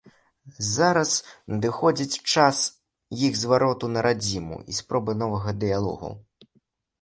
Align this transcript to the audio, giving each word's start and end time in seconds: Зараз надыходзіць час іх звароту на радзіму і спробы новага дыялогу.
Зараз 0.67 1.11
надыходзіць 1.51 2.21
час 2.31 2.61
іх 3.27 3.37
звароту 3.43 3.91
на 3.97 4.05
радзіму 4.07 4.57
і 4.73 4.79
спробы 4.79 5.11
новага 5.21 5.49
дыялогу. 5.67 6.11